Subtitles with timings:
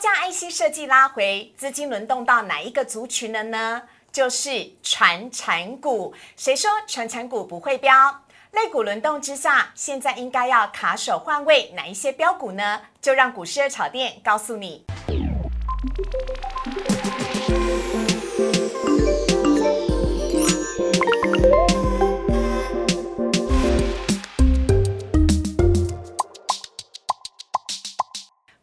[0.00, 3.82] 价 IC 设计拉回，资金轮动到哪一个族群了呢？
[4.10, 6.14] 就是传产股。
[6.36, 8.22] 谁说传产股不会飙？
[8.52, 12.80] 类股轮动之下，现在应该要卡手换位，哪一些标股呢？
[13.02, 14.86] 就让股市的炒店告诉你。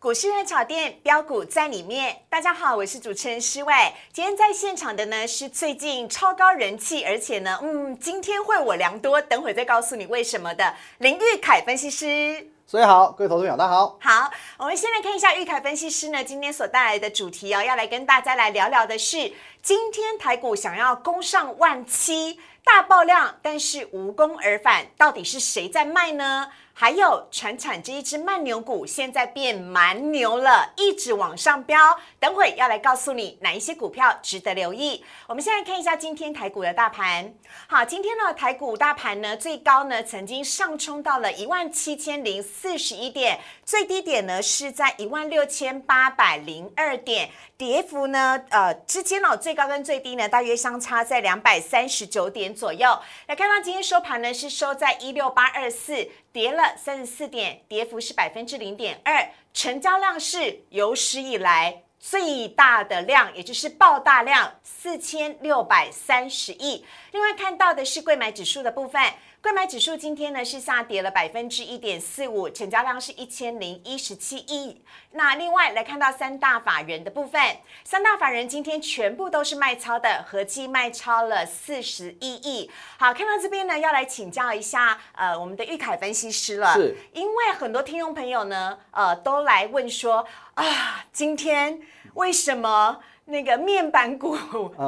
[0.07, 3.73] 股市热炒店标股在里面，大家好，我是主持人施伟。
[4.13, 12.49] 今天在现场的呢是最近超高人气，而且呢，嗯，今天会我良多，等会再告诉你为什么的林玉凯分析师。
[12.65, 13.97] 所以好，各位投资友大家好。
[13.99, 26.49] 好，我们先来看一下玉凯分析师呢今天所带来的主题哦，要来跟大家来聊聊的是，今天台股想要攻上万七，大爆量，但是无功而返，到底是谁在卖呢？
[26.79, 31.97] 还有船产这一只慢牛股，现在变蛮牛了，一直往上飙。
[32.19, 35.03] 等会要来告诉你哪一些股票值得留意。
[35.27, 37.33] 我们现在看一下今天台股的大盘。
[37.65, 52.87] 好，今天呢台股大盘呢最高呢曾经上冲到了一万七千零四十一点，最低点呢是在一万六千八百零二点，跌幅呢呃之间哦最高跟最低呢大约相差在两百三十九点左右。
[53.27, 56.07] 来看到今天收盘呢是收在一六八二四。
[56.33, 66.85] 跌了三十四点，跌幅是百分之零点二，成交量是有史以来最大的量，也就是爆大量四千六百三十亿。
[67.11, 69.01] 另外看到的是贵买指数的部分。
[69.39, 74.81] 贵买指数今天呢是下跌了百分之一点四五，成交量是一千零一十七亿。
[75.11, 77.41] 那另外来看到三大法人的部分，
[77.83, 82.69] 三大法人今天全部都是卖超的，合计卖超了四十一亿。
[82.97, 90.25] 好，看到这边呢，要来请教一下呃我们的玉凯分析师了，是，因为很多听众朋友呢呃都来问说
[90.57, 91.79] 啊，今天
[92.15, 92.99] 为什么？
[93.29, 94.37] 那个面板股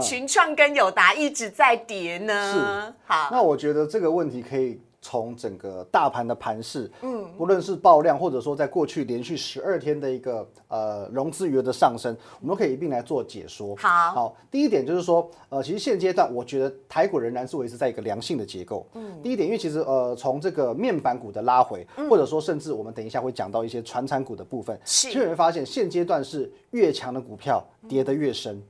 [0.02, 2.53] 群创跟友达一直在跌呢。
[2.53, 3.28] 是，好。
[3.30, 13.76] 那我觉得这个问题可以从整个大盘的盘势，嗯，不论是爆量，或者说在过去连续十二天的一个呃融资余额的上升，我们可以一并来做解说。
[13.78, 14.36] 好，好。
[14.52, 18.86] 第一点就是说，呃，其实现阶段我觉得台股仍然是维持在一个良性的结构。
[18.94, 19.22] 嗯。
[19.24, 27.66] 第一点，因为其实呃从这个面板股的拉回，或者说甚至我们等一下会讲到一些传产股的部分，是，就会发现现阶段是越强的股票。
[27.88, 28.62] 跌得越深，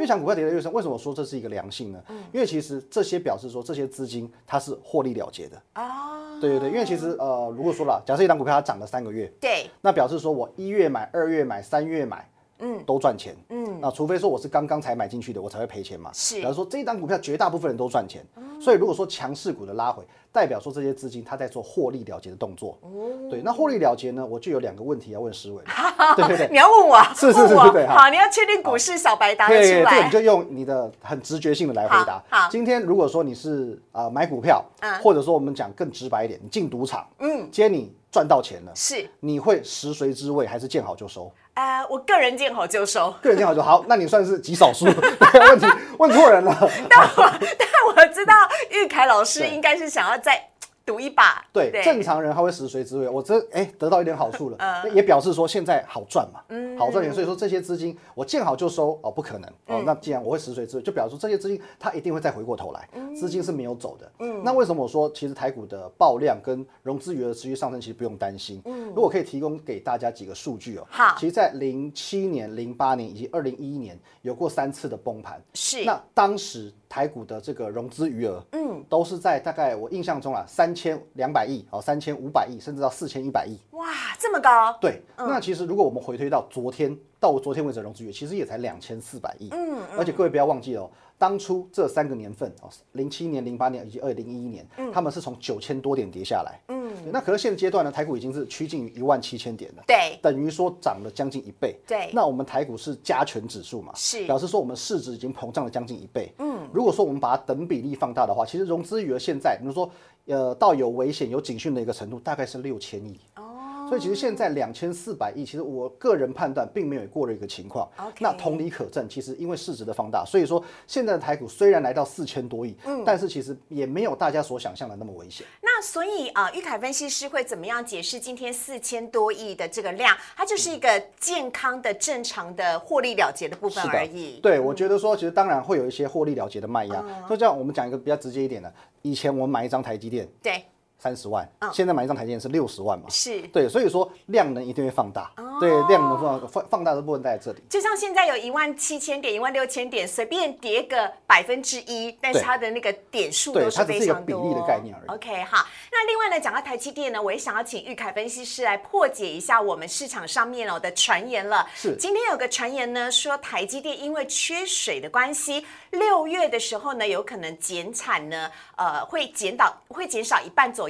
[0.00, 0.72] 越强股票跌得越深。
[0.72, 2.02] 为什么说这是一个良性呢？
[2.32, 6.40] 因为其实这些表示说这些资金它是获利了结的啊。
[6.40, 12.26] 对对对，因为其实呃，如果说了，假设一档股票它涨了三个月，对，那表示说我一月买、二月买、三月买，
[12.60, 16.10] 嗯，都赚钱，嗯，那除非说我是刚刚才买进去的，我才会赔钱嘛。
[16.12, 18.24] 是，假如说这一档股票绝大部分人都赚钱，
[18.60, 20.02] 所以如果说强势股的拉回。
[20.32, 23.28] 代表说这些资金它在做获利了结的动作，哦。
[23.28, 25.60] 对，那获利了结呢，我就有两个问题要问施伟，
[26.14, 32.22] 对对对，你要问我，是是是对，好，你要确定股市小白答出来，这个你就用你的很直觉性的来回答。
[32.28, 34.64] 好，今天如果说你是啊买股票，
[35.02, 41.28] 或者说我们讲更直白一点，你进赌场，嗯，今天你赚到钱了，是，你会食髓知味还是见好就收？
[41.60, 44.86] 呃，我个人见好就收， 个人见好就好，那你算是极少数，
[45.50, 45.66] 问题
[45.98, 46.56] 问错人了。
[46.88, 48.34] 但我但我知道
[48.70, 50.42] 玉凯老师应该是想要在。
[50.84, 54.58] 赌一把，对正常人他会食髓知味，我这哎得到一点好处了，
[54.92, 56.40] 也表示说现在好赚嘛，
[56.78, 59.50] 好赚钱，所以说这些资金我见好就收哦，不可能。
[59.66, 59.82] 哦。
[59.86, 64.12] 那既然我会食髓知味，就表示说这些资金它一定会再回过头来，资金是没有走的。
[64.18, 68.60] 嗯，那为什么我说其实台股的爆量跟融资余额持续上升，其实不用担心。
[68.64, 75.84] 嗯，如果可以提供给大家几个数据哦，好，其实在零七年、零八年以及二零一一年有过三次的崩盘，是。
[75.84, 76.72] 那当时。
[76.90, 83.58] 台股的这个融资余额，嗯，都是在大概我印象中啊，三千两百亿哦，三千五百亿，甚至到四千一百亿。
[83.72, 83.86] 哇，
[84.18, 84.76] 这么高？
[84.80, 89.48] 对，那其实如果我们回推到昨天，到昨天为止融资余额，其实也才两千四百亿。
[89.52, 90.90] 嗯，而且各位不要忘记哦。
[91.18, 96.58] 当初这三个年份哦，零七年、零八年以及二零一一年，他们是从九千多点跌下来。
[96.68, 96.79] 嗯，
[97.12, 99.84] 那可是现阶段呢，台股已经是趋近于一万七千点了。
[99.86, 101.76] 对，等于说涨了将近一倍。
[101.86, 103.92] 对，那我们台股是加权指数嘛？
[103.94, 106.32] 是，表示说我们市值已经膨胀了将近一倍。
[106.38, 109.90] 嗯，如果说我们把它等比例放大的话，其实融资余额现在，比如说，
[110.26, 113.18] 呃，到有危险、有警讯的一个程度，大概是六千亿。
[113.36, 113.49] 哦。
[113.90, 117.90] 所以其实现在两千四百亿，其实我个人判断并没有过了一个情况。
[118.20, 125.44] 那同理可证，其实因为市值的放大，所以说现在的台股虽然来到四千多亿，嗯，但是其实也没有大家所想象的那么危险。
[125.60, 130.16] 那所以啊，玉凯分析师会怎么样解释今天四千多亿的这个量？
[130.36, 134.38] 它就是一个健康的、正常的获利了结的部分而已。
[134.40, 137.04] 对，我觉得说，其实当然会有一些获利了结的卖压。
[137.28, 138.72] 就这样，我们讲一个比较直接一点的，
[139.02, 140.62] 以前我们买一张台积电，对。
[141.00, 143.06] 三十万，现在买一张台积电是六十万嘛？
[143.08, 147.62] 是对，所以说量能一定会放大，对，量能放放放大的部分在这里。
[147.70, 154.42] 就像现在有一万七千点、一万六千点，随便跌个百分之一，但是它的那个点数都是对它只是一个非常多。
[154.42, 161.66] 比例的概念而已 OK，好，那另外呢，讲到台积电呢，我也想要请玉凯分析师来破解一下我们市场上面哦的传言了。
[161.74, 170.89] 是今天有个传言呢，说台积电因为缺水的关系，六月的时候呢，有可能减产呢，呃，会减到会减少一半左右。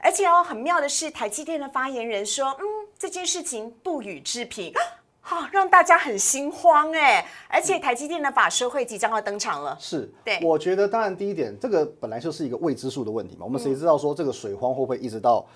[0.00, 2.64] 而且哦，很妙的是，台积电的发言人说，嗯，
[2.98, 4.72] 这件事情不予置评。
[5.20, 7.24] 好、让大家很心慌哎！
[7.48, 13.44] 而且台积电的法说会即将要登场了，是，对我觉得当然第一点，这个本来就是一个未知数的问题嘛。
[13.44, 15.46] 我们谁知道说这个水荒会不会一直到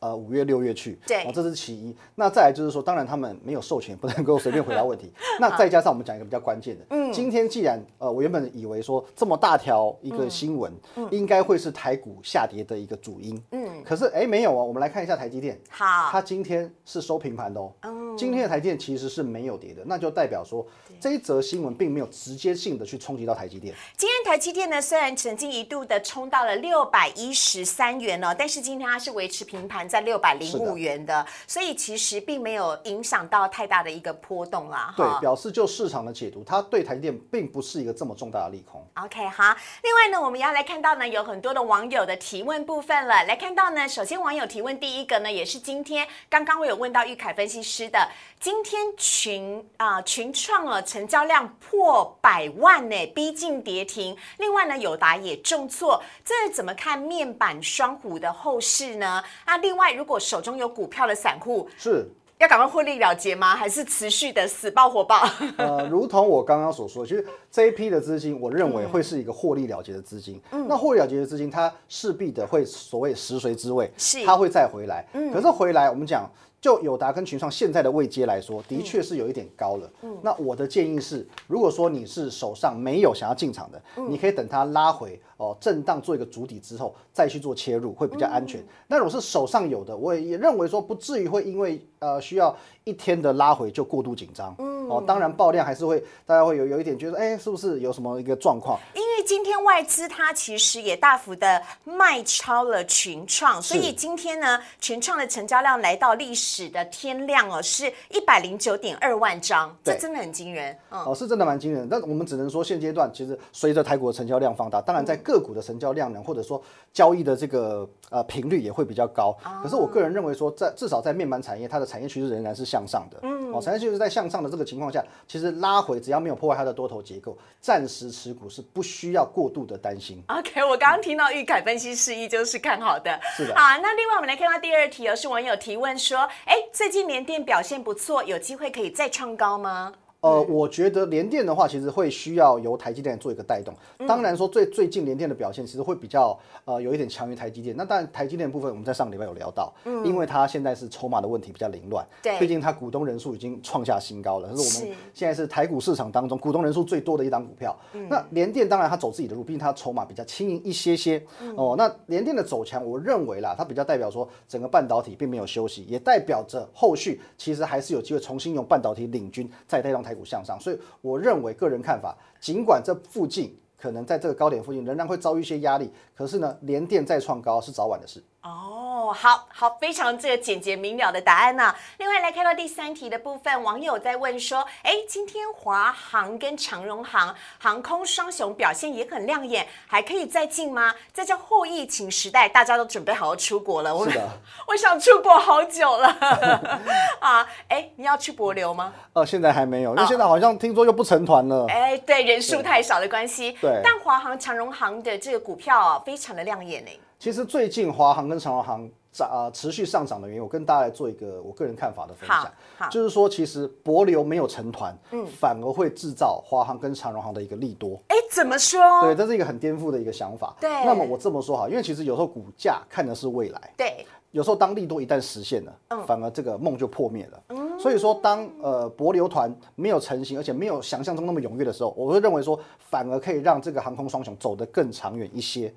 [0.00, 0.98] 呃五月六月去？
[1.06, 1.94] 对哦，这是其一。
[2.14, 5.12] 那再来就是说，当然他们没有授权，不能够随便回答问题。
[5.38, 10.72] 那再加上我们讲一个比较关键的，嗯，今天既然呃，我原本以为说这么大条一个新闻，
[11.10, 14.64] 应该会是台股下跌的一个主因，嗯，可是哎没有啊。
[14.64, 17.72] 我们来看一下台积电，好，它今天是收平盘的哦。
[17.82, 20.64] 嗯今天的台积电其实是没有跌的，那就代表说
[21.00, 23.74] 这一则新闻并没有直接性的去冲击到台积电。
[23.96, 34.94] 今天台积电呢，虽然曾经一度的冲到了六百一十三元哦，但是今天它是维持平盘在六百零五元的，所以其实并没有影响到太大的一个波动啦。
[34.96, 38.80] 对，表示就市场的解读，它对台积电并不是一个这么重大的利空。
[38.94, 39.56] OK，好。
[39.82, 43.24] 另外呢，我们要来看到呢，有很多的网友的提问部分了。
[43.24, 48.08] 来看到呢，首先网友提问第一个呢，也是今天刚刚我有问到玉凯分析师的，
[48.38, 54.14] 今天群啊、群创了成交量破百万呢，逼近跌停。
[54.36, 59.24] 另外呢，友达也重挫，这怎么看面板双虎的后市呢？
[59.46, 62.06] 那另外，如果手中有股票的散户，是，
[62.36, 63.56] 要赶快获利了结吗？
[63.56, 65.26] 还是持续的死爆火爆？
[65.56, 70.38] 呃， 如同我刚刚所说，其实这一批的资金，我认为会是一个获利了结的资金。
[70.68, 75.06] 那获利了结的资金，它势必的会所谓食髓知味，是它会再回来。
[75.32, 76.30] 可是回来，我们讲。
[76.60, 79.90] 就友达跟群创现在的位阶来说，的确是有一点高了。
[80.22, 88.62] 那我的建议是，如果说你是手上没有想要进场的，你可以等它拉回哦，震荡做一个主底之后，再去做切入，会比较安全。
[88.88, 92.54] 那如果是手上有的，我也认为说不至于会因为呃需要
[92.84, 94.54] 一天的拉回就过度紧张。
[94.88, 98.78] 哦，当然爆量还是会大家会有有一点觉得，哎，是不是有什么一个状况？
[98.94, 110.76] 因为今天外资它其实也大幅的卖超了群创，所以今天呢，群创的成交量来到历史的天量哦，是一百零九点二万张，这真的很惊人。
[110.90, 111.98] 嗯，哦，是真的蛮惊人的。
[111.98, 116.60] 但我们只能说，现阶段其实随着台股的成交量放大，当然在个股的成交量呢，或者说
[116.92, 119.36] 交易的这个呃频率也会比较高。
[119.62, 123.18] 可是我个人认为说，在至少在面板产业，它的产业趋势仍然是向上的。
[123.22, 130.22] 嗯，哦，产业趋势在向上的这个情况下，其实拉回只要没有破坏它的多头结构，暂时持股是不需要过度的担心。
[130.28, 133.20] OK，我刚刚听到玉凯分析示意就是看好的。
[133.36, 139.92] 是的好，那另外我们来看到第二题有，是网友提问说，哎，最近联电表现不错，有机会可以再创高吗？
[140.20, 143.74] 呃，我觉得联电的话，其实会需要由台积电做一个带动。
[144.06, 147.74] 当然说最最近联电的表现其实会比较呃有一点强于台积电。
[147.76, 149.72] 那当然台积电的部分我们在上个礼拜有聊到，
[150.04, 157.74] 因为它现在是筹码的问题比较凌乱，对毕竟它股东人数已经创下新高了，这是我们现在是台股市场当中股东人数最多的一档股票。
[158.08, 161.22] 那联电当然它走自己的路，毕竟它筹码比较轻盈一些些。
[161.56, 170.58] 哦，那联电的走强，我认为啦，它比较代表说整个半导体并没有休息，也代表着后续其实还是有机会重新用半导体领军，再带动台股向上。
[170.60, 178.22] 所以我认为个人看法，尽管这附近可能在这个高点附近仍然会遭遇一些压力，可是呢，连电再创高是早晚的事。
[178.42, 190.94] 哦，好好，非常这个简洁明了的答案呢、另外来看到第三题的部分，网友在问说，哎，今天华航跟长荣航航空双雄表现也很亮眼，还可以再进吗？
[191.12, 193.94] 在这叫后疫情时代，大家都准备好要出国了。
[193.94, 194.26] 我是的，
[194.68, 196.08] 我想出国好久了
[197.20, 197.46] 啊！
[197.68, 198.94] 哎，你要去博流吗？
[199.12, 201.66] 呃，现在还没有，因为现在好像听说又不成团了。
[201.68, 203.52] 哎，对，人数太少的关系。
[203.60, 206.92] 对但华航、长荣航的这个股票啊，非常的亮眼哎。
[207.20, 218.00] 其实最近华航跟长荣航涨呃持续上涨的原因，我跟大家来做一个我个人看法的分享好，就是说其实博流没有成团，嗯反而会制造华航跟长荣航的一个利多。
[218.08, 218.80] 哎，怎么说？
[219.02, 220.56] 对，这是一个很颠覆的一个想法。
[220.58, 227.42] 对那么我这么说哈，因为其实有时候股价看的是未来，对有时候当利多一旦实现了，嗯反而这个梦就破灭了。
[227.78, 235.70] 所以说当呃博流团没有成型，而且没有想象中那么踊跃的时候，我会认为说反而可以让这个航空双雄走得更长远一些。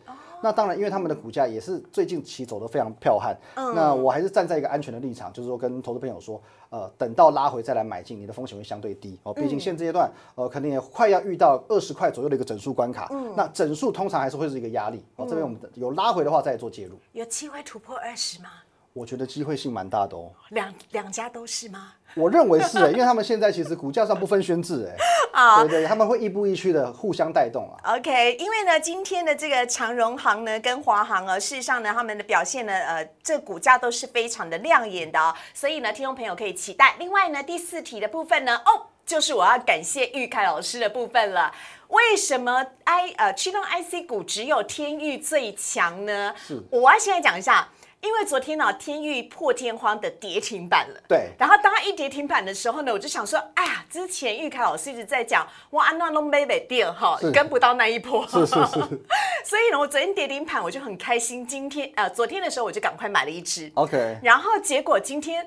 [0.43, 3.33] 那当然，因为他们的股价也是最近期走得非常彪悍。
[3.55, 9.33] 那我还是站在一个安全的立场，就是说跟投资朋友说，呃，等到拉回再来买进，你的风险会相对低哦。
[9.33, 13.07] 毕竟现阶段，呃，肯定也快要遇到二十块左右的一个整数关卡。
[13.11, 15.25] 嗯那整数通常还是会是一个压力哦。
[15.25, 16.97] 这边我们有拉回的话，再做介入。
[17.13, 18.49] 有机会突破二十吗？
[18.93, 20.31] 我觉得机会性蛮大的哦。
[20.49, 21.93] 两两家都是吗？
[22.15, 24.95] 我认为是，因为他们现在其实股价上不分轩轾，哎，
[25.33, 27.95] 啊，对对，他们会亦步亦趋的互相带动啊。
[27.95, 36.95] OK，因为呢，今天的这个长荣行呢跟华航啊，事实上呢，他们的表现呢，呃，这股价都是非常的亮眼的哦，所以呢，听众朋友可以期待。
[36.99, 41.51] 另外呢，第四题的部分呢，哦，就是我要感谢玉凯老师的部分了。
[41.87, 46.35] 为什么 I 呃驱动 IC 股只有天域最强呢？
[46.37, 47.67] 是，我要现在讲一下。
[48.03, 50.99] 因为昨天呢，天域破天荒的跌停板了。
[51.07, 51.29] 对。
[51.39, 58.27] 然后当它一跌停板的时候呢，我就想说，哎呀，之前玉凯老师一直在讲，哇，那龙 baby 跌哈，跟不到那一波。
[58.27, 58.79] 是是是。
[59.45, 61.47] 所以呢，我昨天跌停板，我就很开心。
[61.47, 63.71] 今天呃，昨天的时候我就赶快买了一只。
[63.75, 64.17] OK。
[64.21, 65.45] 然后结果今天。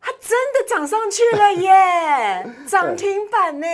[0.00, 3.66] 它真的涨上去了耶， 涨停板呢，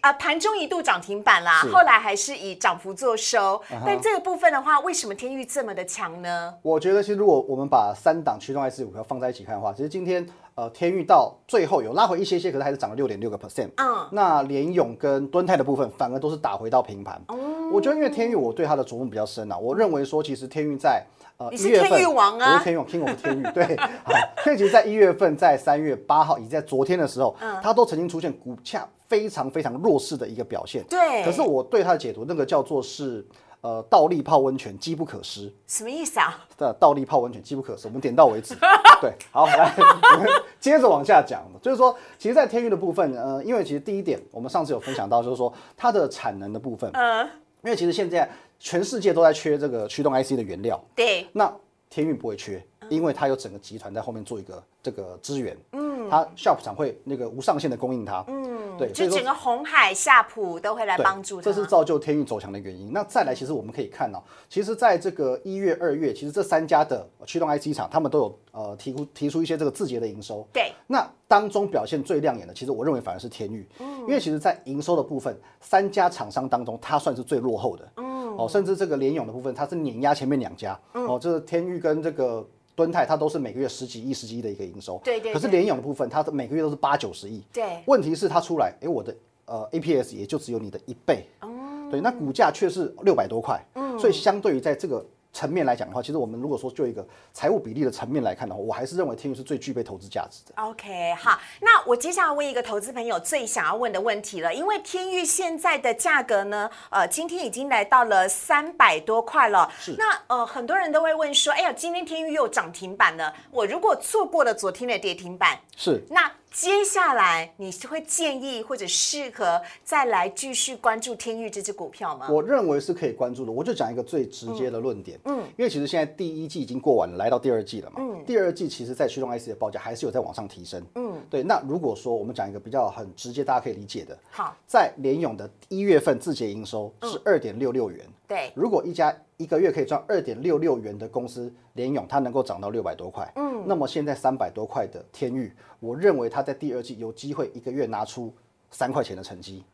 [0.00, 3.60] 啊，盘中一度涨停板啦，后来还是以涨幅做收。
[3.84, 6.54] 但这个部分的话，为什么天域这么的强呢？
[6.62, 10.26] 我觉得其实如果我们把三档驱动 I 四五票放在一起看的话，其实今天
[10.58, 13.68] 呃天域到最后有拉回一些些，可是还是涨了六点六个 percent。
[13.76, 17.22] 嗯，那联勇跟敦泰的部分反而都是打回到平盘。
[17.28, 17.36] 哦，
[17.72, 21.06] 我觉得因为天域我对它的琢磨比较深啊，我认为说其实天域在。
[21.36, 24.12] 呃，一月份，我是天域王，King of 天域，对， 好，
[24.42, 31.22] 所以其实，在一月份，在三月八号，以及在昨天的时候，嗯，它都曾经出现股价非常非常弱势的一个表现，对。
[31.24, 33.24] 可是我对它的解读，那个叫做是，
[33.60, 35.52] 呃，倒立泡温泉，机不可失。
[35.66, 36.46] 什么意思啊？
[36.56, 37.86] 的倒立泡温泉，机不可失。
[37.86, 38.54] 我们点到为止。
[39.00, 40.28] 对，好，来，我们
[40.60, 47.24] 接着往下讲，就是说，其实，在天域的部分，呃，因为其实第一点，我们上次有分享到，就是说它的产能的部分，嗯，
[47.62, 48.28] 因为其实现在。
[48.60, 51.48] 全世界都在缺这个驱动 IC 的原料，对，那
[51.88, 58.47] 天运不会缺，因为它有整个集团在后面做一个这个资源，嗯，它 Shop 厂会那个无上限的供应它，嗯，
[58.78, 62.92] 对，就整个红海夏普都会来帮助它，这是造就天域走强的原因。
[62.92, 78.18] 那再来，其实我们可以看到，其实在这个一月、二月，其实这三家的驱动 IC 厂，他们都有呃提出提出一些这个字节的营收，对，那当中表现最亮眼的，其实我认为反而是天域，嗯，因为其实在营收的部分，三家厂商当中，它算是最落后的，嗯。
[78.38, 80.78] 哦，甚至这个联勇的部分，它是碾压前面两家。
[80.92, 85.00] 哦，这是天域跟这个敦泰，它都是每个月十几亿、十几亿的一个营收。
[85.04, 85.34] 对对。
[85.34, 87.42] 可是联勇的部分，它的每个月都是八九十亿。
[87.52, 87.82] 对。
[87.86, 89.14] 问题是它出来，哎，我的
[89.46, 91.26] 呃 APS 也就只有你的一倍。
[91.40, 91.50] 哦。
[91.90, 93.60] 对，那股价却是六百多块。
[93.74, 93.98] 嗯。
[93.98, 95.04] 所以相对于在这个。
[95.32, 100.52] 层面来讲的话，其实我们如果说就一个财务比例的层面来看的话，我还是认为天宇是最具备投资价值的。
[100.62, 109.70] OK，好，那我接下来问一个投资朋友最想要问的问题了，因为天宇现在的价格呢，呃，今天已经来到了三百多块了。
[109.78, 109.94] 是。
[109.98, 116.30] 那呃，很多人都会问说，哎呀，今天天宇又涨停板了，我如果错过了昨天的跌停板，是那。
[116.50, 122.28] 接下来你是会建议或者适合再来继续关注天域这只股票吗？
[122.30, 123.52] 我认为是可以关注的。
[123.52, 131.42] 我就讲一个最直接的论点，嗯，因为其实现在第一季已经过完了，来到第二季了嘛，嗯，第二季其实在驱动 IC 的报价还是有在往上提升，嗯，对。
[131.42, 139.12] 那如果说我们讲一个比较很直接，大家可以理解的，好，在联勇的一月份自结营收是二点六六元，对，如果一家。
[139.38, 143.32] 一个月可以赚二点六六元的公司联勇，它能够涨到六百多块。
[143.36, 148.34] 嗯，那么现在三百多块的天域，我认为它在第二季有机会一个月拿出
[148.68, 149.64] 三块钱的成绩。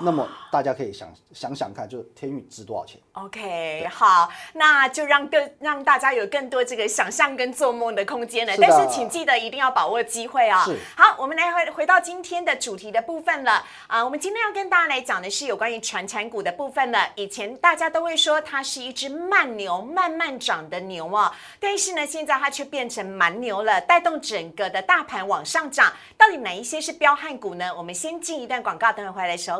[0.00, 8.52] 那么大家可以想想想看，就是天域值多少钱？OK，好，那就让更让大家有更多这个想象跟做梦的空间了。
[8.58, 10.66] 但是请记得一定要把握机会啊！
[10.96, 14.04] 好，我们来回回到今天的主题的部分了啊。
[14.04, 17.08] 我们今天要跟大家来讲的是有关于传产股的部分了。
[17.14, 25.92] 以前大家都会说它是一只慢牛，慢慢涨的牛啊，但是呢，现在它却变成蛮牛了，带动整个的大盘往上涨。
[26.18, 27.72] 到底哪一些是彪悍股呢？
[27.76, 29.59] 我们先进一段广告，等会回来的时候。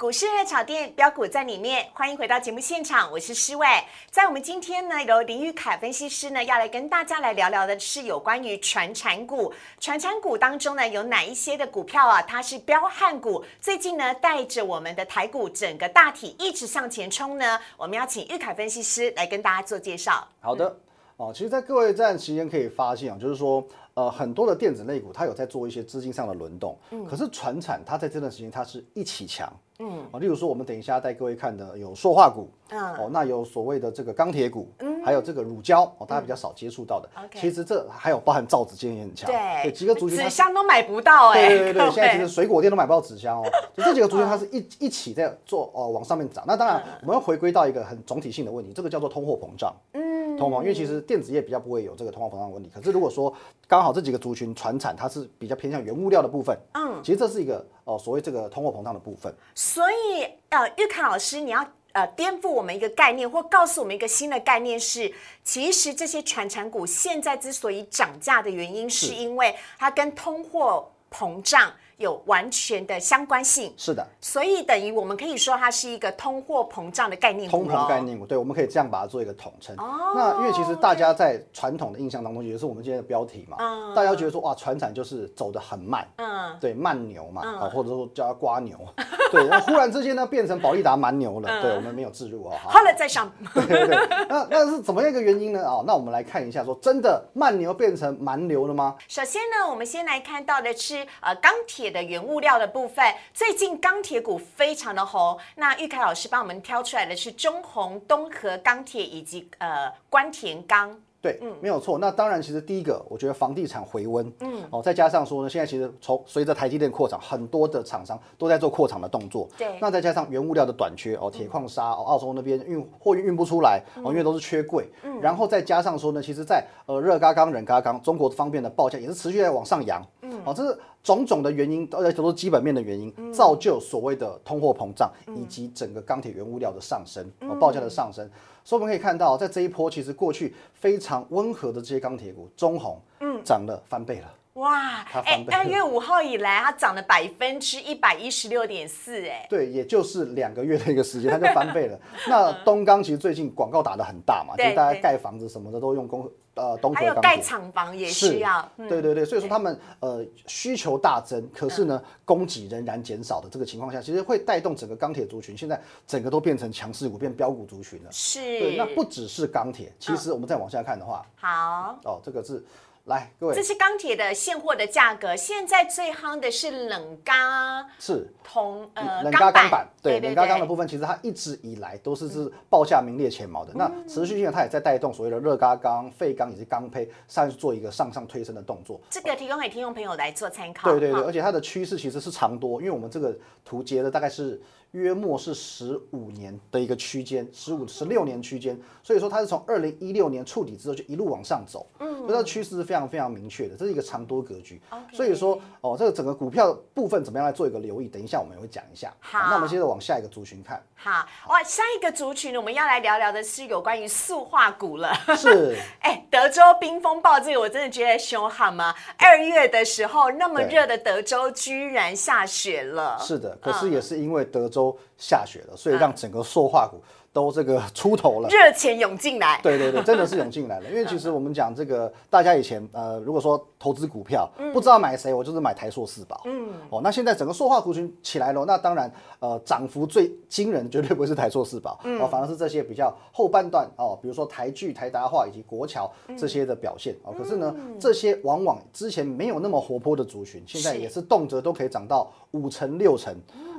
[0.00, 3.66] 股市热炒店标股在里面，欢迎回到节目现场，我是施伟。
[4.10, 9.52] 在我们今天呢，由林玉凯分析师呢要来跟大家来聊聊的是有关于传产股。
[9.78, 12.22] 传产股当中呢，有哪一些的股票啊？
[12.22, 17.60] 它是彪悍股，最近呢带着我们的台股整个大体一直向前冲呢？
[17.76, 20.26] 我们要请玉凯分析师来跟大家做介绍。
[20.40, 20.74] 好的。
[21.20, 23.62] 哦，其实，在各位这段期间可以发现啊，就是说，
[23.92, 43.44] 呃，很多的电子类股它有在做一些资金上的轮动，嗯，可是船产它在这段时间它是一起强，嗯，啊，例如说我们等一下带各位看的有塑化股，嗯，哦，那有所谓的这个钢铁股，嗯，还有这个乳胶，哦，大家比较少接触到的其实这还有包含造纸今天也很强，对，几个族群纸箱都买不到，哎，对对对，现在其实水果店都买不到纸箱哦，
[43.76, 50.19] 就这几个族群它是一一起在做哦往上面涨，那当然我们要回归到一个很总体性的问题，这个叫做通货膨胀，嗯。
[50.40, 52.70] 通膨，因为其实电子业比较不会有这个通货膨胀问题。
[52.74, 53.32] 可是如果说
[53.68, 59.32] 刚好这几个族群传产，它是比较偏向原物料的部分，嗯，其实这是一个哦所谓这个通货膨胀的部分。
[59.54, 65.12] 所以呃，玉凯老师，你要呃颠覆我们一个概念，或告诉我们一个新的概念是，
[65.44, 71.70] 其实这些传产股现在之所以涨价的原因，是因为它跟通货膨胀。
[72.00, 79.76] 有完全的相关性，是的，所以等于我们可以说它是一个通货膨胀的概念通膨概念股，对，我们可以这样把它做一个统称。
[79.76, 88.78] 哦，那因为其实大家在传统的印象当中，也是我们今天的标题嘛，嗯，大家觉得说哇，船产就是走得很慢，嗯，对，慢牛嘛，啊，或者说叫它瓜牛，
[89.30, 95.60] 对，那忽然之间呢变成保利达蛮牛了，对，我们没有置入哦，好了再上， 对对对，那那是怎么样一个原因呢？
[95.62, 98.96] 哦，那我们来看一下，说真的慢牛变成蛮牛了吗？
[99.06, 102.70] 首先呢，我们先来看到的是呃钢铁的原物料的。
[102.70, 103.04] 部分
[103.34, 111.02] 最近钢铁股非常的红，那玉凯老师帮我们挑出来的是中红、东河钢铁以及呃关田钢。
[111.22, 111.98] 对，嗯，没有错。
[111.98, 119.46] 那当然，其实第一个，我觉得房地产回温，嗯，哦，再加上说呢，现在其实从随着台积电扩厂，很多的厂商都在做扩厂的动作。
[119.58, 124.88] 对，那再加上原物料的短缺，哦，铁矿砂，哦，澳洲那边运货运运不出来，哦，因为都是缺柜。
[125.02, 130.02] 嗯，然后再加上说呢，其实，在呃热轧钢、冷轧钢，中国方面的报价也是持续在往上扬。
[130.22, 138.26] 嗯，哦，这是种种的原因，而且都是基本面的原因，造就所谓的通货膨胀以及整个钢铁原物料的上升，哦，报价的上升。
[138.70, 144.32] 所以我们可以看到，在这一波，其实过去非常温和的这些钢铁股，中红，嗯，涨了翻倍了。
[144.54, 151.98] 哇，哎，二月五号以来，它涨了百分之一百一十六点四，哎， 对，也就是两个月的一个时间，它就 翻倍了。
[152.28, 168.10] 那东钢其实最近广告打的很大嘛，就是大家盖房子什么的都用工呃东河钢铁，盖厂房也需要，对对对，所以说他们呃需求大增，可是呢供给仍然减少的这个情况下，其实会带动整个钢铁族群，现在整个都变成强势股，变标股族群了。
[168.10, 172.64] 是，对，那不只是钢铁，其实我们再往下看的话，好，哦，这个是。
[173.10, 175.34] 来，各位，这是钢铁的现货的价格。
[175.34, 183.72] 现在最夯的是冷轧，是铜呃冷轧钢板，对冷轧钢的部分，其实它一直以来都是是报价名列前茅的。
[183.74, 189.00] 那持续性的，它也在带动所谓的热轧钢、废钢以及钢坯上去做一个上上推升的动作。
[189.10, 190.88] 这个提供给听众朋友来做参考。
[190.88, 194.62] 对对对，而且它的趋势其实是长多，因为我们这个图截的大概是。
[194.92, 204.80] 约莫是十五年的一个区间，十五十六年区间，所以说它是从二零一六年触底之后就一路往上走，嗯，所以它趋势是非常非常明确的，这是一个长多格局。
[205.12, 208.08] 所以说哦，这个整个股票部分怎么样来做一个留意？
[208.08, 209.14] 等一下我们也会讲一下。
[209.20, 210.82] 好，那我们接着往下一个族群看。
[210.96, 215.14] 好，哇，下一个族群我们要来聊聊的是有关于塑化股了。
[215.36, 218.92] 是， 哎，德州冰风暴这个我真的觉得凶悍吗？
[219.16, 223.16] 二月的时候那么热的德州居然下雪了。
[223.20, 224.79] 是的，可是也是因为德州。
[224.80, 227.02] 都下雪了，所以让整个塑化股。
[227.32, 229.60] 都这个出头了，热钱涌进来。
[229.62, 230.88] 对对对，真的是涌进来了。
[230.90, 236.40] 因为其实我们讲这个，大家以前呃，如果说投资股票不知道买谁，我就是买台塑四宝。
[236.44, 247.32] 嗯，哦，那现在整个塑化族群起来了，那当然呃，涨幅最惊人绝对不会是台塑四宝，哦，反而是这些比较后半段哦，比如说台剧、台达化以及国桥这些的表现哦。
[247.38, 253.32] 可是呢，这些往往之前没有那么活泼的族群，现在也是动辄都可以涨到五成六成。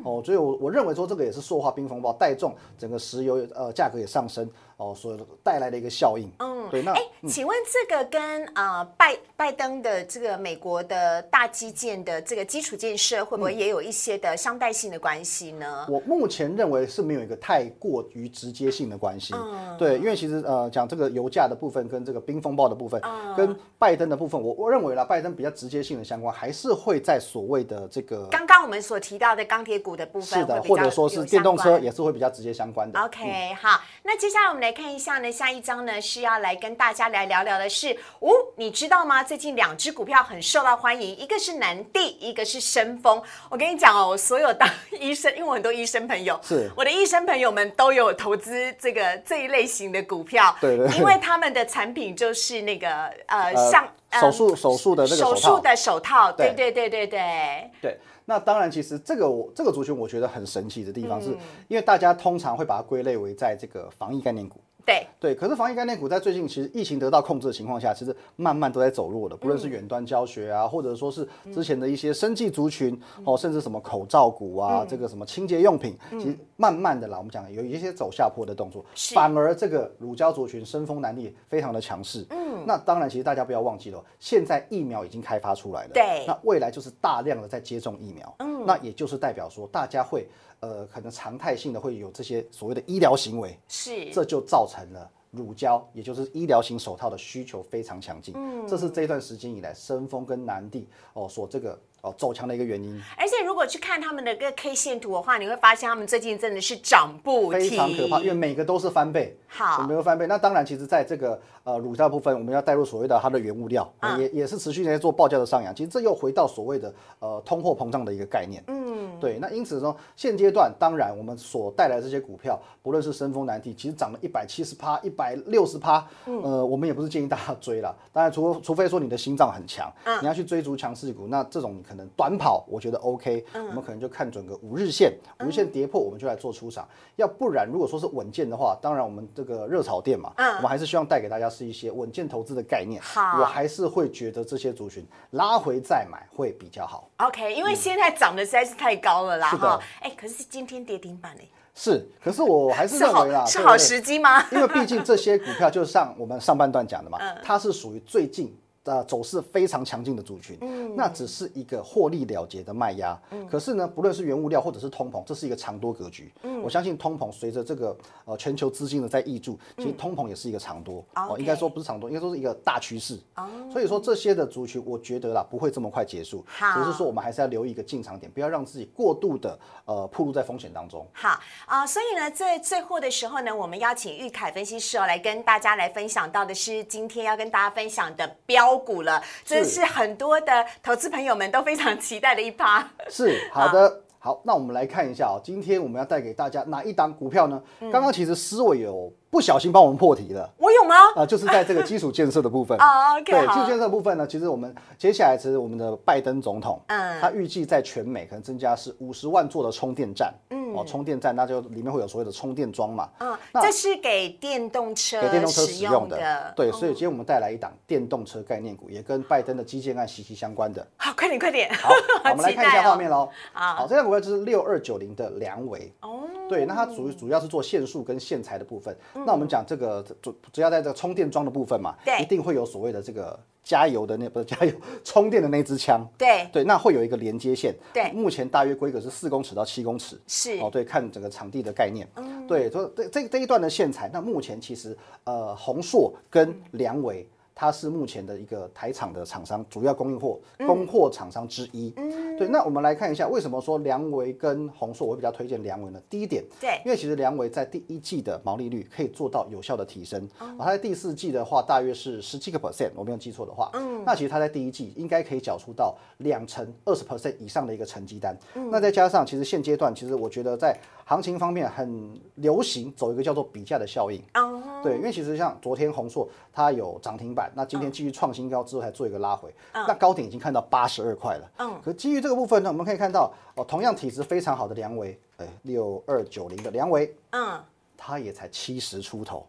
[0.03, 3.40] 哦，所以我我认为说这个也是塑化冰风暴带动整个石油。
[3.53, 6.29] 呃，价格也上升哦，所带来的一个效应。
[6.39, 6.81] 嗯，对。
[6.81, 15.85] 那哎，请问这个跟呃拜拜登的这个美国的大基建的这个基础建设，会不会也有一些的相带性的关系呢？
[15.89, 19.33] 我目前认为是没有一个太过于直接性的关系。
[19.35, 23.01] 嗯，对，因为其实呃讲这个油价的部分跟这个冰风暴的部分，
[23.37, 32.99] 跟拜登的部分，我我认为啦，拜登比较直接性的相关，还是会在所谓的这个刚刚我们所提到的钢铁股的部分，是的，或者说是电动车也是会比较直接相关的。
[32.99, 33.30] OK。
[33.61, 39.23] 好，那接下来我们来看一下呢，下一章呢是要来跟大家来聊聊的是，哦，你知道吗？
[39.23, 43.21] 最近两只股票很受到欢迎，一个是南地，一个是深丰。
[43.49, 44.67] 我跟你讲哦，我所有当
[44.99, 52.89] 医生，因为我很多医生朋友，是我的医生朋友们都有投资这个这一类型的股票，对对，因为他们的产品就是那个
[53.27, 53.87] 呃，像
[54.19, 57.99] 手术手术的那个手术的手套，对对对对对对。
[58.31, 61.31] 那当然，其实这个我这个族群我觉得很神奇的地方，是
[61.67, 64.61] 因为大家通常会把它归类为在这个防疫概念股。
[64.91, 65.07] 对。
[65.19, 82.25] 对，可是防疫概念股在最近其实疫情得到控制的情况下，其实慢慢都在走弱的，不论是远端教学啊，或者说是之前的一些生计族群哦，甚至什么口罩股啊，这个什么清洁用品，其实慢慢的啦，我们讲有一些走下坡的动作，反而这个乳胶族群生风难力非常的强势。
[82.31, 90.27] 嗯，那当然，其实大家不要忘记了，现在疫苗已经开发出来了，对，那未来就是大量的在接种疫苗，嗯，那也就是代表说大家会。
[90.61, 98.35] 呃，可能常态性的会有这些所谓的医疗行为，是，这就造成了乳胶，也就是医疗型手套的需求非常强劲。
[98.37, 101.75] 嗯，这是这段时间以来深丰跟南地哦所这个。
[102.01, 103.01] 哦，走强的一个原因。
[103.17, 109.37] 而且如果去看他们的个 K 线图的话，你会发现他们最近真的是涨不停，非常可怕，因为每个都是翻倍。
[109.47, 110.25] 好，每个翻倍。
[110.27, 113.87] 那当然，其实在这个呃乳胶部分，我们要带入所谓的它的原物料，
[114.17, 115.75] 也也是持续在做报价的上扬。
[115.75, 118.63] 其实这又回到所谓的呃通货膨胀的一个概念。
[118.67, 119.37] 嗯，对。
[119.39, 126.07] 那因此说，现阶段当然我们所带来这些股票，不论是深丰南地，其实涨了一百七十趴、一百六十趴。
[126.25, 127.93] 呃，我们也不是建议大家追了。
[128.13, 131.83] 当然，除除非说你的心脏很强，你要去追逐强势股，那这种。
[131.91, 136.87] 可能短跑我觉得 OK，我们可能就看准个五日线，五日线跌破我们就来做出场。
[137.17, 143.01] 要不然如果说是稳健的话，当然我们这个热炒店嘛，我们还是希望带给大家是一些稳健投资的概念。
[143.01, 147.09] 好，我还是会觉得这些族群拉回再买会比较好。
[147.17, 149.49] OK，因为现在涨的实在是太高了啦。
[149.49, 151.45] 是的，哎，可是今天跌停板哎。
[151.75, 154.41] 是，可是我还是认为啦，是好时机吗？
[154.49, 158.57] 因为毕竟这些股票就像我们上半段讲的嘛， 它是属于最近。
[158.83, 181.39] 的走势非常强劲的族群，嗯，那只是一个获利了结的卖压，嗯，可是呢，不论是原物料或者是通膨，这是一个长多格局，嗯，我相信通膨随着这个呃全球资金的在挹注，其实通膨也是一个长多，哦，应该说不是长多，应该说是一个大趋势，哦，所以说这些的族群，我觉得啦不会这么快结束，好，只是说我们还是要留意一个进场点，不要让自己过度的呃暴露在风险当中，好。
[181.67, 189.21] 啊，所以呢，在最后的时候呢，我们邀请玉凯分析师哦来跟大家来分享到的是今天要跟大家分享的标股了。
[189.45, 192.87] 这是很多的投资朋友们都非常期待的一趴。
[193.09, 197.61] 是 好的，好，那我们来看一下哦，今天我们要带给大家哪一档股票呢？
[197.91, 199.11] 刚刚其实思维有。
[199.31, 200.95] 不小心帮我们破题了，我有吗？
[201.15, 202.77] 啊，就是在这个基础建设的部分。
[202.83, 203.19] 啊。
[203.21, 220.85] 对，基础建设部分呢，其实我们接下来其实我们的拜登总统，嗯，他预计在全美可能增加是五十万座的充电站，嗯，哦，充电站那就里面会有所谓的充电桩嘛，嗯，这是给电动车给电动车使用的，对，所以今天我们带来一档电动车概念股，也跟拜登的基建案息息相关的。
[220.97, 221.93] 好，快点快点，好，
[222.31, 223.29] 我们来看一下画面喽。
[223.53, 230.05] 好，这档股票就是六二九零的梁维，哦，对，那它主主要是做线束跟线材的部分，那我们讲这个。
[230.21, 234.71] 主主要在这个充电桩的部分嘛，对，一定会有所谓的这个加油的那不是加油
[235.03, 236.47] 充电的那支枪，对。
[236.51, 240.57] 对，那会有一个连接线，对，目前大约规格是四公尺到七公尺，是。
[240.59, 247.27] 哦，对，看整个场地的概念，嗯，对，说这这这一段的线材，那目前其实呃宏硕跟良维。
[247.61, 251.93] 它是目前的一个台厂的厂商，主要供应货供货厂商之一。
[251.95, 252.47] 嗯，对。
[252.47, 256.01] 那我们来看一下，为什么说梁维跟宏硕我比较推荐梁维呢？
[256.09, 260.27] 第一点，对，因为其实梁维在第一季的毛利率可以做到有效的提升。
[260.39, 260.55] 啊。
[260.57, 263.69] 它在第四季的话，大约是十七个 percent，我没有记错的话。
[263.73, 264.03] 嗯。
[264.03, 268.35] 那其实它在第一季应该可以缴出到两成二十 percent 以上的一个成绩单。
[268.55, 268.71] 嗯。
[268.71, 270.75] 那再加上，其实现阶段，其实我觉得在
[271.11, 274.23] 行情方面很流行走一个叫做比价的效应。
[274.35, 274.81] 哦。
[274.81, 277.51] 对，因为其实像昨天宏硕它有涨停板。
[277.53, 281.51] 那今天继续创新高之后，才做一个拉回，那高点已经看到八十二块了。
[281.57, 287.61] 嗯，可基于这个部分呢，我们可以看到哦，同样体质非常好的梁维，哎，六二九零的梁维，嗯，
[287.97, 289.45] 它也才七十出头。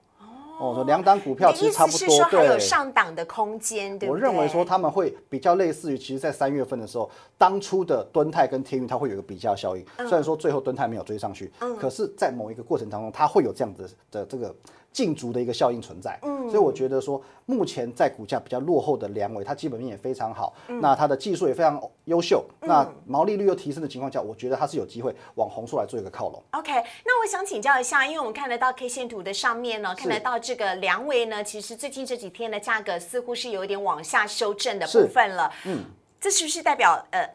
[0.63, 9.85] 哦，说两档股票其实差不多，对，有上档的空间，对我认为说他们会比较类似于，其实，在三月份的时候，当初的敦泰跟天运，它会有一个比较效应。
[9.99, 14.55] 虽然说最后敦泰没有追上去，嗯，可是，在某一个过程当中，它会有这样子的这个。
[14.93, 26.43] 竞逐的一个效应存在，嗯，所以我觉得说，目前在股价比较落后的梁伟，它基本面也非常好，那它的技术也非常优秀，那毛利率又提升的情况下，我觉得它是有机会往红树来做一个靠拢。
[26.51, 26.71] OK，
[27.05, 35.85] 那我想请教一下，因为我们看得到 K 线图的上面呢，看得到这个梁伟呢，其实最近这几天的价格似乎是有一点往下修正的部分了，嗯，
[36.21, 37.27] 这是不是代表呃？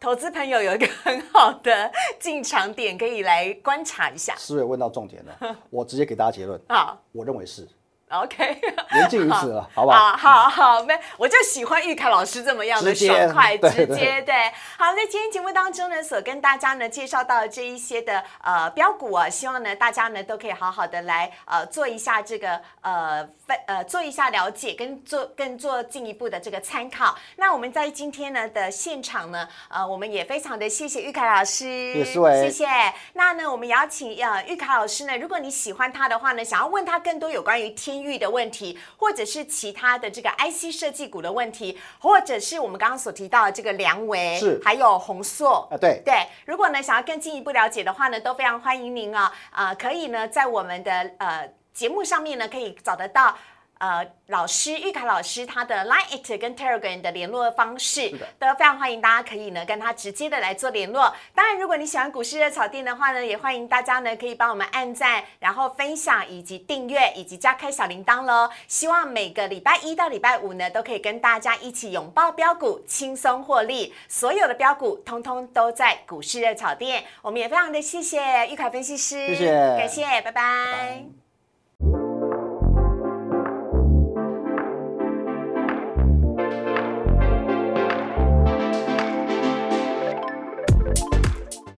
[0.00, 4.34] 投资朋友有一个很好的进场点，可以来观察一下。
[4.36, 6.58] 思维问到重点了， 我直接给大家结论。
[6.70, 7.68] 好，我认为是。
[8.10, 8.60] OK，
[8.96, 10.16] 言尽于此了，好不好？
[10.16, 14.20] 好好，没，我就喜欢玉凯老师这么样的爽快、直接。
[14.22, 27.16] 对，好，在今天节目当中呢，所跟大家呢介绍到的这一些的呃标股啊，希望呢大家呢都可以好好的来呃做一下这个呃分呃做一下了解，跟做更做进一步的这个参考。
[27.36, 32.66] 那我们在今天呢的现场呢，呃，我们也非常的谢谢玉凯老师，谢谢。
[33.12, 53.36] 那呢，我们邀请呃玉凯老师呢，如果你喜欢他的话呢，想要问他更多有关于天域的问题，或者是其他的这个 IC 设计股的问题，或者是我们刚刚所提到的这个梁维，是还有宏硕，啊，对，对，如果呢想要更进一步了解的话呢，都非常欢迎您啊，啊、可以呢在我们的呃节目上面呢可以找得到。
[53.80, 61.14] 呃，老师玉凯老师他的 Line it 跟 Telegram 的联络方式，都非常欢迎大家可以呢跟他直接的来做联络。
[61.34, 68.50] 当然，如果你喜欢股市热炒店的话呢，也欢迎大家呢可以帮我们按赞，然后分享以及订阅以及加开小铃铛喽。
[68.68, 73.94] 希望每个礼拜一到礼拜五呢都可以跟大家一起拥抱标股，轻松获利。
[74.08, 77.02] 所有的标股通通都在股市热炒店。
[77.22, 79.46] 我们也非常的谢谢玉凯分析师，谢谢
[79.78, 81.19] 感谢，拜拜拜